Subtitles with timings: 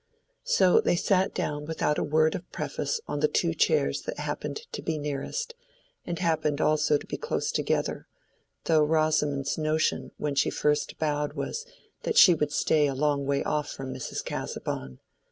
[0.47, 4.61] So they sat down without a word of preface on the two chairs that happened
[4.71, 5.53] to be nearest,
[6.07, 8.07] and happened also to be close together;
[8.63, 11.67] though Rosamond's notion when she first bowed was
[12.01, 14.25] that she should stay a long way off from Mrs.
[14.25, 14.97] Casaubon.